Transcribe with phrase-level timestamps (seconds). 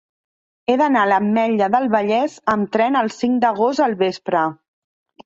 [0.71, 4.43] He d'anar a l'Ametlla del Vallès amb tren el cinc d'agost al vespre.